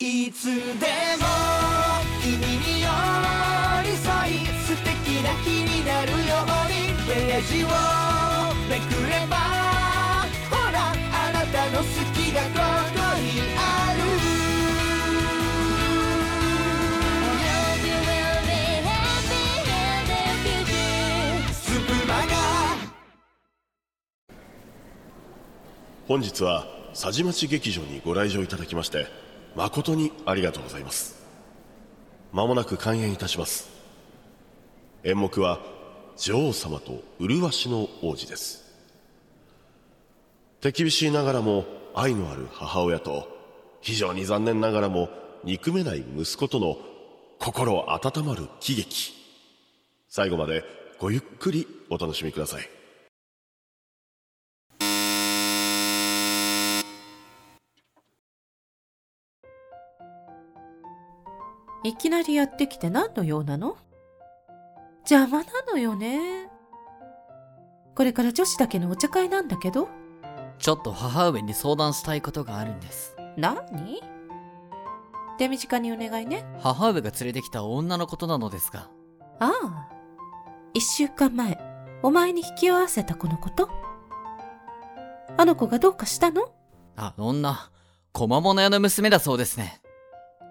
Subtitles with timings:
[0.00, 0.58] いつでも
[2.20, 2.88] 君に寄
[3.84, 6.18] り添い素敵な日になるよう
[6.68, 7.68] にページを
[8.68, 9.36] めくれば
[10.50, 12.48] ほらあなたの好きがこ
[12.92, 14.02] こにある
[21.52, 22.34] スプマガ
[26.08, 29.23] 本日は佐治町劇場にご来場いただきまして
[29.56, 31.22] 誠にありがとうございます。
[32.32, 33.70] まもなく開演いたします。
[35.04, 35.60] 演目は
[36.16, 38.64] 女王様と麗しの王子です。
[40.60, 41.64] 手厳しいながらも
[41.94, 43.28] 愛のある母親と
[43.80, 45.10] 非常に残念ながらも
[45.44, 46.78] 憎めない息子との
[47.38, 49.12] 心温まる喜劇。
[50.08, 50.64] 最後まで
[50.98, 52.73] ごゆっくりお楽しみください。
[61.84, 63.76] いきなりやってきて何の用なの？
[65.08, 66.48] 邪魔なのよね。
[67.94, 69.88] これから女子だけのお茶会なんだけど。
[70.58, 73.14] ちょっと母上に相談したいことがあるんです。
[73.36, 74.00] 何？
[75.36, 76.46] 手短にお願いね。
[76.60, 78.88] 母上が連れてきた女のことなのですが、
[79.38, 79.88] ああ。
[80.72, 81.60] 一週間前、
[82.02, 83.68] お前に引き合わせた子のこと
[85.36, 86.50] あの子がどうかしたの？
[86.96, 87.70] あの女、
[88.12, 89.82] 小間物屋の娘だそうですね。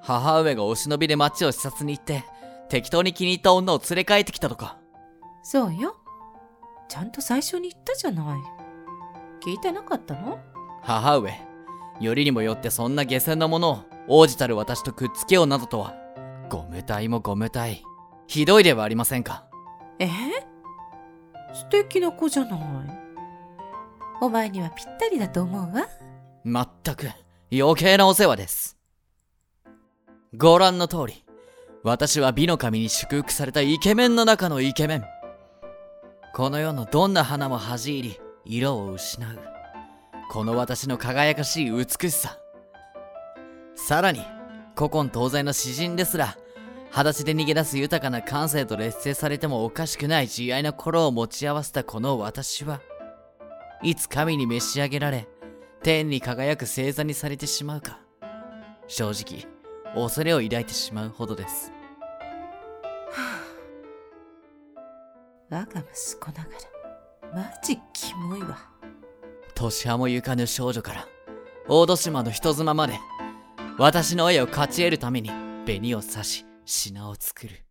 [0.05, 2.25] 母上がお忍びで町を視察に行って、
[2.67, 4.77] 適当に気に入った女を連れ帰ってきたとか。
[5.41, 5.95] そうよ。
[6.89, 8.41] ちゃんと最初に言ったじゃない。
[9.41, 10.39] 聞いてなかったの？
[10.81, 11.33] 母上、
[12.01, 15.95] よりにもよってそんな下船なものを王子たる私とくっつけようなどとは、
[16.49, 17.83] ご無体もご無体。
[18.27, 19.45] ひどいではありませんか。
[19.99, 20.09] え？
[21.53, 22.59] 素敵な子じゃない。
[24.19, 25.87] お前にはぴったりだと思うわ。
[26.43, 27.07] まったく、
[27.51, 28.77] 余計なお世話です。
[30.35, 31.23] ご覧の通り、
[31.83, 35.03] 私は美の神に祝福されたイケメンの中のイケメン。
[36.33, 39.39] この世のどんな花も恥じ入り、色を失う。
[40.31, 42.39] この私の輝かしい美しさ。
[43.75, 44.21] さらに、
[44.75, 46.35] 古今東西の詩人ですら、
[46.89, 52.81] 裸足で逃げ出す豊かな感性と劣勢されてもおかしくない慈愛な心を持ち合わせたこの私は、
[53.83, 55.27] いつ神に召し上げられ、
[55.83, 57.99] 天に輝く星座にされてしまうか。
[58.87, 59.52] 正直、
[59.93, 61.71] 恐れを抱いてしまうほどです。
[65.49, 66.49] 我が息子なが
[67.31, 68.57] ら、マジキモいわ。
[69.53, 71.07] 年派もゆかぬ少女から、
[71.67, 72.99] 大戸島の人妻まで、
[73.77, 75.29] 私の絵を勝ち得るために、
[75.65, 77.63] 紅を刺し、品を作る。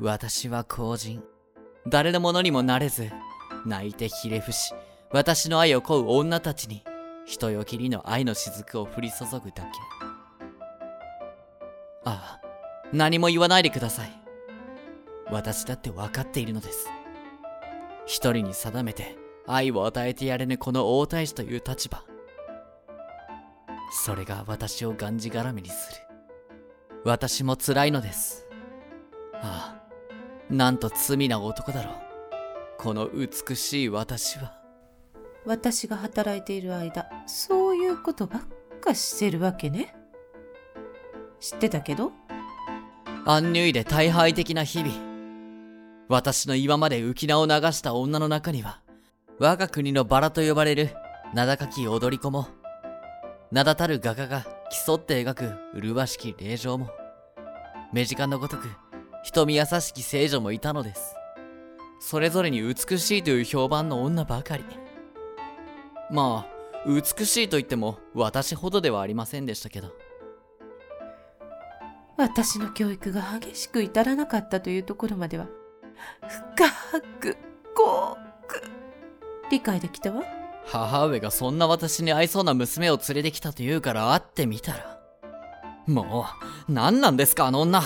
[0.00, 1.22] 私は公人。
[1.86, 3.10] 誰のものにもなれず、
[3.64, 4.74] 泣いてひれ伏し、
[5.12, 6.82] 私の愛を乞う女たちに、
[7.24, 10.03] 人よきりの愛の雫を降り注ぐだけ。
[12.04, 12.46] ああ、
[12.92, 14.12] 何も言わないでください。
[15.30, 16.88] 私だって分かっているのです。
[18.06, 19.16] 一人に定めて
[19.46, 22.04] 愛を与えてやれぬこの王太子という立場。
[23.90, 26.00] それが私をがんじがらめにする。
[27.04, 28.46] 私も辛いのです。
[29.34, 31.94] ああ、なんと罪な男だろう。
[32.78, 34.58] この美しい私は。
[35.44, 39.94] 私が働いている間、そういうことばっかしてるわけね。
[41.44, 42.10] 知ってたけど？
[43.26, 44.94] アンニュイで大敗的な日々。
[46.08, 48.80] 私の今まで浮き名を流した女の中には、
[49.38, 50.88] 我が国のバラと呼ばれる
[51.34, 52.48] 名高き踊り子も、
[53.50, 54.46] 名だたる画家が
[54.86, 56.88] 競って描く麗しき霊場も、
[57.92, 58.66] 目近のごとく
[59.22, 61.14] 瞳優しき聖女もいたのです。
[62.00, 64.64] それぞれに美しいという評判の女ばかり。
[66.10, 69.92] まあ、美しいと言っても私ほどではありませんでしたけど。
[72.24, 75.46] 私の教育が激しく至らなかったというところまでは、
[76.56, 76.70] 深
[77.20, 77.36] く、
[77.76, 78.16] 濃
[78.48, 78.62] く、
[79.50, 80.22] 理解できたわ。
[80.64, 84.98] 母上がそんな私に愛そうな娘を連れてきたと言うから会ってみたら。
[85.86, 86.24] も
[86.66, 87.82] う、何なんですかあの女。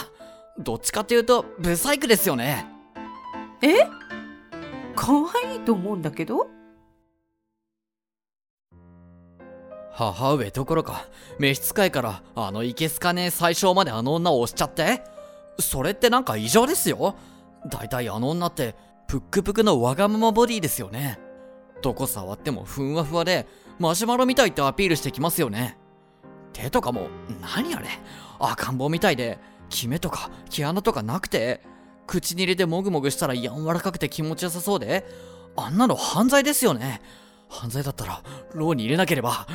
[0.56, 2.64] どっちかっていうと、ブサイクですよね。
[3.60, 3.88] え？
[4.94, 5.12] 可
[5.50, 6.46] 愛いと思うんだけど？
[9.98, 11.08] 母上どころか、
[11.40, 15.02] 召使いからあのいけすかねえ最小まであの女を押しちゃって
[15.58, 17.16] それってなんか異常ですよ。
[17.68, 18.76] だいたいあの女って、
[19.08, 21.18] ぷっくぷくのわがままボディですよね。
[21.82, 23.48] どこ触ってもふんわふわで、
[23.80, 25.76] マシュマロみたいってアピールしてきますよね。
[26.52, 27.08] 手とかも、
[27.56, 27.88] 何あれ
[28.38, 31.60] 赤ん坊みたいで、キメとか毛穴とかなくて、
[32.06, 35.04] 口に入れてもぐもぐしたら柔らかくて気持ちよさそうで、
[35.56, 37.02] あんなの犯罪ですよね。
[37.48, 38.22] 犯罪だったら、
[38.54, 39.48] 牢に入れなければ。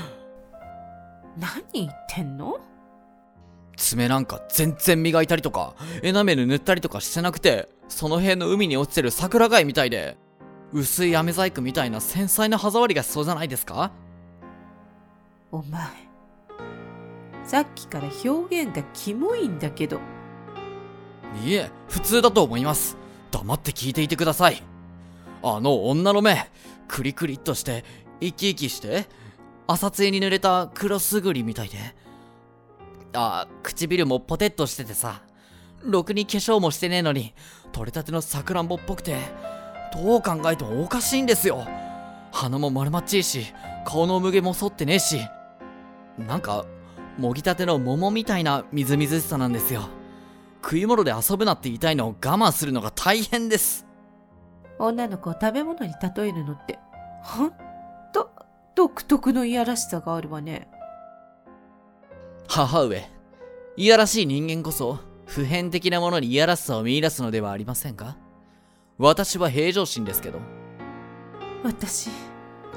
[1.38, 2.60] 何言ってんの？
[3.76, 10.18] 爪なんか全然磨いたりとか、エナメル塗ったりとかしてなくて、その辺の海に落ちてる桜貝みたいで、
[10.72, 13.92] 薄い飴細工みたいな繊細な歯触りがしそうじゃないですか？
[15.52, 15.88] お前。
[17.44, 20.00] さっきから表現がキモいんだけど。
[21.44, 22.96] いえ、普通だと思います。
[23.32, 24.62] 黙って聞いていてください。
[25.42, 26.48] あの女の目、
[26.88, 27.84] クリクリっとして、
[28.22, 29.08] 生き生きして、
[29.68, 31.78] 朝露に濡れた黒すぐりみたいで。
[33.14, 35.22] あ、唇もポテッとしててさ、
[35.82, 37.34] ろくに化粧もしてねえのに、
[37.72, 39.18] 取れたてのさくらんぼっぽくて、
[39.94, 41.66] どう考えてもおかしいんですよ。
[42.32, 43.46] 鼻も丸まっちいし、
[43.86, 45.20] 顔の産毛も剃ってねえし、
[46.18, 46.66] なんか、
[47.18, 49.84] もぎたての桃みたいなみずみずしさなんですよ。
[50.64, 53.86] 食い物で遊ぶなって言いたいのを我慢するのが大変です。
[54.80, 56.80] 女の子を食べ物に例えるのって、
[57.22, 57.63] ほんと
[58.76, 60.68] 独特のいやらしさがあるわね。
[62.48, 63.10] 母上、
[63.78, 68.18] いやらしい人間こそ、普遍的なものにいやらしさを見出すのではありませんか？
[68.98, 70.40] 私は平常心ですけど。
[71.64, 72.10] 私、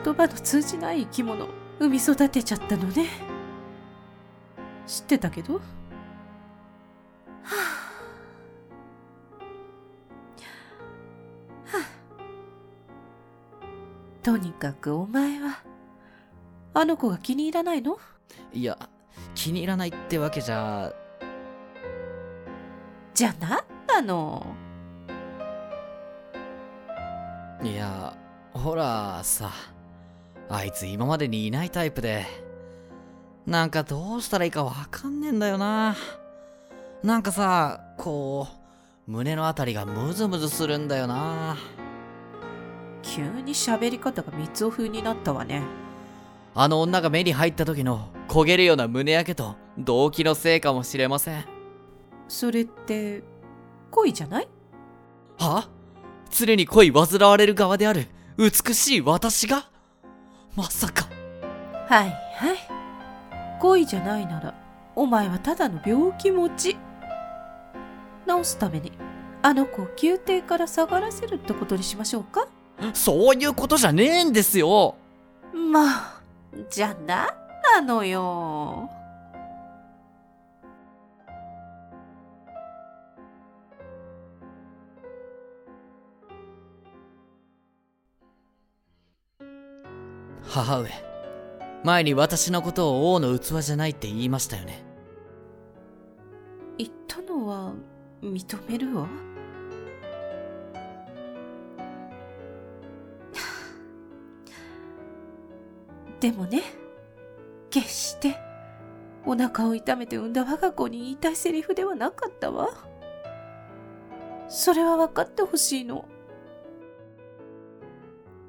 [0.05, 1.49] 言葉の通じない生き物、
[1.79, 3.09] 産み育てちゃったのね。
[4.87, 5.55] 知ってたけど？
[5.55, 5.61] は
[7.43, 7.53] あ
[11.77, 11.85] はあ
[14.23, 15.63] とにかくお前は、
[16.79, 17.97] あの子が気に入らないの？
[18.53, 18.79] いや、
[19.35, 20.93] 気に入らないってわけじゃ、
[23.15, 24.47] じゃあ何なの？
[27.63, 28.15] いや、
[28.53, 29.53] ほらさ、
[30.51, 32.27] あいつ今までにいないタイプで、
[33.47, 35.97] なんかどうしたらいいかわかんねえんだよな。
[37.03, 38.49] なんかさ、こ
[39.09, 41.57] う、胸のあたりがムズムズするんだよな。
[43.01, 45.63] 急に喋り方が三つ風になったわね。
[46.59, 51.45] あの女が目に入った時の焦げるような胸焼けと動機のせいかもしれません。
[52.29, 53.23] それって、
[53.91, 54.49] 恋じゃない？
[55.39, 55.69] は？
[56.31, 58.07] 常に恋煩われる側である
[58.39, 59.69] 美しい私が？
[60.55, 61.07] まさか。
[61.89, 62.57] はいはい。
[63.61, 64.55] 恋じゃないなら、
[64.95, 66.79] お前はただの病気持ち。
[68.27, 68.93] 治すために、
[69.43, 72.49] あの子を宮廷から下がらせるってことにしましょうか？
[72.95, 74.97] そういうことじゃねえんですよ
[75.53, 76.16] まあ、
[76.71, 77.29] じゃあ何
[77.63, 78.89] なのよ。
[90.43, 90.91] 母上。
[91.85, 94.83] 前に私のことを王の器じゃないって言いましたよね。
[96.79, 97.75] 言ったのは、
[98.23, 99.07] 認めるわ。
[106.27, 106.61] でもね、
[107.71, 108.37] 決して、
[109.25, 112.71] お腹を痛めて産んだ我が子に言いたいセリフではなかったわ。
[114.49, 116.05] それは分かってほしいの。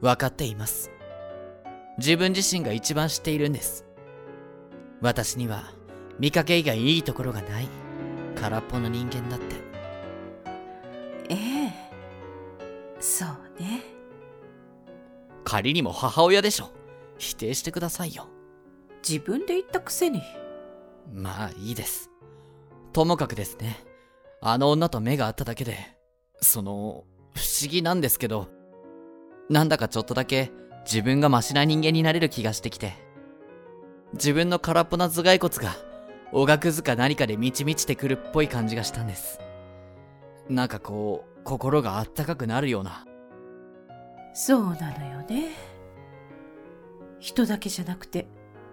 [0.02, 0.90] わかっています。
[2.00, 3.86] 自分自身が一番知っているんです。
[5.00, 5.72] 私には
[6.18, 7.68] 見かけ以外いいところがない
[8.42, 9.56] 空っぽの人間だって。
[11.30, 11.36] え
[11.68, 11.74] え。
[13.00, 13.84] そうね。
[15.44, 16.77] 仮にも母親でしょ。
[17.18, 18.28] 否定してくださいよ。
[19.08, 20.22] 自分で言ったくせに。
[21.14, 22.10] まあいいです。
[22.94, 23.86] ともかくですね。
[24.42, 25.78] あの女と目が合っただけで、
[26.42, 28.48] その、不思議なんですけど、
[29.50, 30.52] なんだかちょっとだけ
[30.86, 32.94] 自分がマシな人間になれる気がしてきて、
[34.14, 35.76] 自分の空っぽな頭蓋骨が、
[36.32, 39.40] おがくずか何かで満ち満ちてくるっぽい感じがしたんです。
[40.50, 43.06] なんかこう、心があったかくなるような。
[44.34, 45.67] そうなのよね。
[47.20, 48.28] 人だけじゃなくて、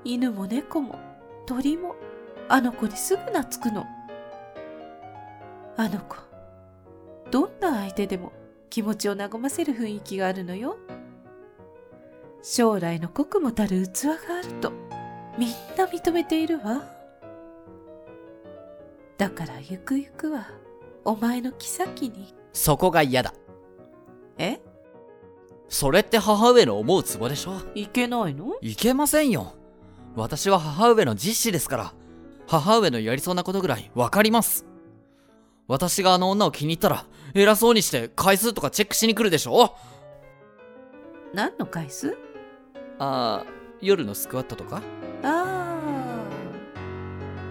[0.05, 0.99] 犬も猫も
[1.47, 1.95] 鳥も、
[2.49, 3.87] あの子にすぐ懐くの。
[5.77, 6.17] あの子、
[7.31, 8.33] どんな相手でも
[8.71, 10.77] 気持ちを和ませる雰囲気があるのよ。
[12.43, 14.73] 将来の国もたる器があると、
[15.39, 16.85] みんな認めているわ。
[19.17, 20.49] だからゆくゆくは、
[21.05, 22.35] お前の妃に。
[22.53, 23.33] そこが嫌だ。
[24.39, 24.61] え？
[25.75, 27.61] それって母上の思うツボでしょ？
[27.75, 28.55] いけないの？
[28.61, 29.57] いけませんよ。
[30.15, 31.95] 私は母上の実子ですから、
[32.47, 34.67] 母上のやりそうなことぐらいわかります。
[35.67, 39.75] 私があの女を気に入ったら、偉そうにして回数とかチェックしに来るでしょ？
[41.35, 42.17] 何の回数？
[43.01, 43.47] ああ、
[43.81, 44.81] 夜のスクワットとか？
[45.25, 45.81] あ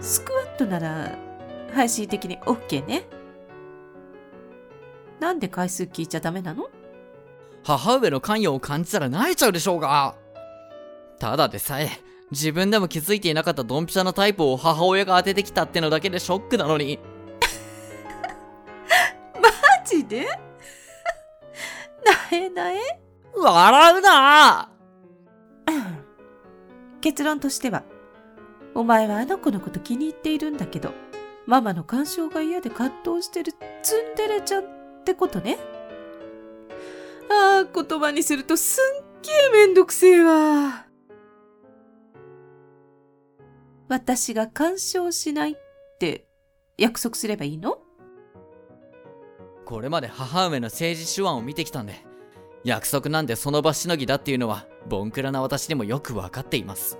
[0.00, 1.18] スクワットなら
[1.74, 3.04] 配信的に OK ね。
[5.20, 6.70] なんで回数聞いちゃダメなの？
[7.64, 10.14] 母上の関与を感じたら泣いちゃうでしょうが。
[11.18, 11.88] ただでさえ、
[12.30, 16.98] 自分でも気づいていなかったドンピシャなタイプを母親が当ててきたってのだけでショックなのに。
[19.40, 19.48] マ
[19.86, 20.24] ジで？
[20.24, 20.30] な
[22.32, 22.78] えなえ？
[23.34, 24.68] 笑うな
[27.00, 27.82] 結論としては、
[28.74, 30.92] お前はあの子のこと気に入っているんだけど、
[31.46, 33.52] ママの干渉が嫌で葛藤してる
[33.82, 34.66] ツンデレちゃんっ
[35.04, 35.58] てことね。
[37.30, 40.86] ああ、言葉にするとすんげえめんどくせえわ。
[43.88, 45.54] 私が干渉しないっ
[45.98, 46.26] て
[46.78, 47.78] 約束すればいいの？
[49.64, 52.04] これまで母上の政治手腕を見てきたんで、
[52.64, 56.98] 約束なんでその場しのぎだっていうのは、ボンクラな私でもよくわかっています。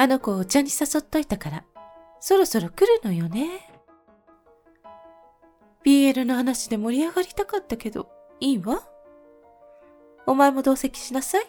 [0.00, 1.62] あの子をお茶に誘っといたから、
[2.20, 3.70] そろそろ来るのよね。
[5.84, 8.08] BL の話で盛り上がりたかったけど、
[8.40, 8.82] いいわ。
[10.26, 11.44] お前も同席しなさい。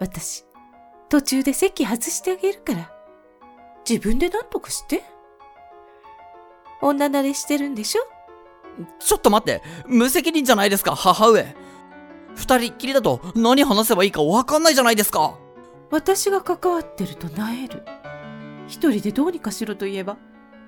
[0.00, 0.44] 私、
[1.08, 2.92] 途中で席外してあげるから、
[3.88, 5.02] 自分で何とかして。
[6.82, 8.02] 女慣れしてるんでしょ？
[8.98, 11.56] ちょっと待って、無責任じゃないですか、母上。
[12.34, 15.38] 二人っきりだと何話せばいいかわかんないじゃないですか。
[15.90, 17.84] 私が関わってるとなえる。
[18.68, 20.16] 一人でどうにかしろと言えば、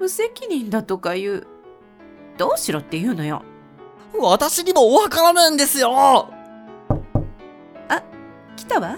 [0.01, 1.47] 無責任だとか言う。
[2.39, 3.43] どうしろって言うのよ。
[4.19, 6.29] 私にもわからないんですよ
[8.57, 8.97] 来たわ。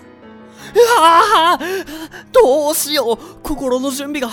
[0.75, 1.59] うわあ
[2.33, 4.29] どうしよう心の準備が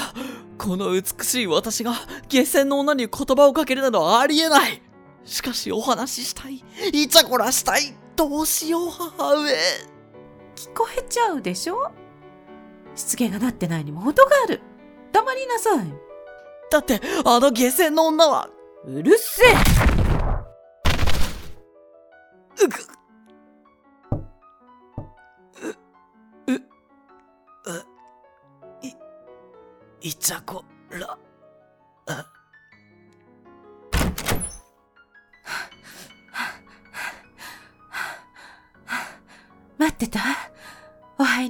[0.57, 1.93] この美しい私が
[2.27, 4.81] 下船の女に言葉をかけるなどありえない
[5.23, 9.51] しかしお話ししたいイチャコラしたいどうしよう母上
[10.61, 11.91] 聞こえちゃうでしょ？
[12.93, 14.61] 失言がなってないにも程がある。
[15.11, 15.91] 黙りなさい。
[16.69, 18.47] だってあの下船の女は
[18.85, 19.53] うるせえ。
[22.63, 22.77] うぐ。
[26.47, 26.59] ううう
[28.83, 28.93] い
[30.09, 31.17] イチャコラ
[39.79, 40.40] 待ってた？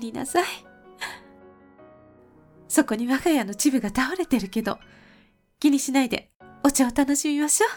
[0.01, 0.46] りなさい。
[2.67, 4.79] そこに我が家のチブが倒れてるけど、
[5.60, 6.31] 気にしないで
[6.63, 7.70] お茶を楽しみましょう。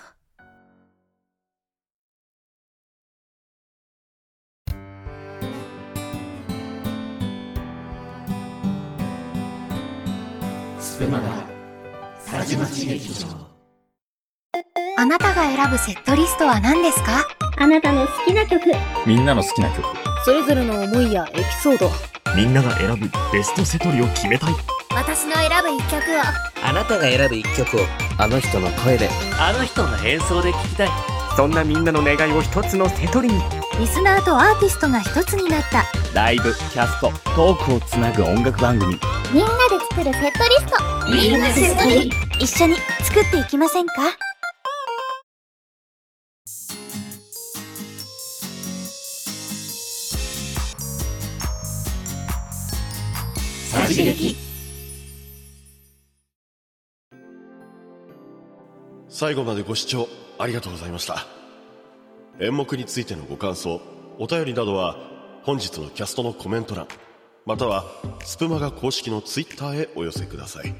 [14.97, 17.26] あなたが選ぶセットリストは何ですか？
[17.59, 18.61] あなたの好きな曲
[19.07, 21.90] みんなの好きな曲それぞれの思いやエピソード。
[22.35, 24.54] みんなが選ぶベストセトリを決めたい。
[24.90, 26.23] 私の選ぶ一曲を。
[26.66, 27.81] あなたが選ぶ一曲を。
[28.16, 29.11] あの人の声で。
[29.38, 30.88] あの人の演奏で聴きたい。
[31.37, 33.35] そんなみんなの願いを一つのセトリに。
[33.78, 35.85] リスナーとアーティストが一つになった。
[36.14, 38.99] ライブキャストトークをつなぐ音楽番組。
[39.31, 41.11] みんなで作るセットリスト。
[41.11, 43.93] みんなセットリ一緒に作っていきませんか？
[59.09, 61.25] 最後までご視聴ありがとうございました。
[62.41, 63.81] 演目についてのご感想
[64.19, 64.97] お便りなどは
[65.45, 66.89] 本日のキャストのコメント欄
[67.47, 67.85] または
[68.25, 70.75] スプマガ公式のツイッターへお寄せください。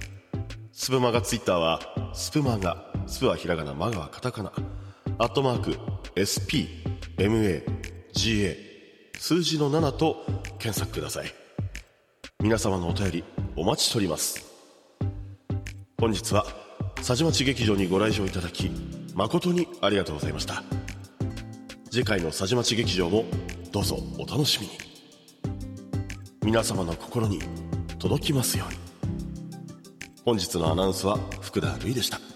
[0.73, 1.79] スプマガツイッターは
[2.15, 4.53] スプマガスプはひらがなマガはカタカナ
[5.19, 5.79] アットマーク
[6.17, 7.65] SPMAGA
[9.17, 10.27] 数字の7と
[10.59, 11.44] 検索ください。
[12.45, 13.25] 皆様のお便り
[13.57, 14.45] お待ちしております。
[15.99, 16.45] 本日は
[16.97, 18.71] 佐治町劇場にご来場いただき
[19.15, 20.63] 誠にありがとうございました。
[21.91, 23.25] 次回の佐治町劇場も
[23.73, 24.73] どうぞお楽しみに。
[26.45, 27.41] 皆様の心に
[27.99, 28.79] 届きますように。
[30.27, 32.34] 本日のアナウンスは福田瑠衣でした。